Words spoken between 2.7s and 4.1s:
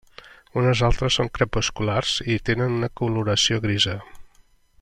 una coloració grisa.